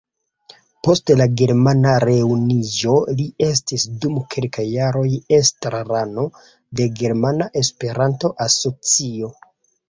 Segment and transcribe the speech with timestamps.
[0.85, 5.05] Post la germana reunuiĝo li estis dum kelkaj jaroj
[5.41, 6.25] estrarano
[6.81, 9.33] de Germana Esperanto-Asocio.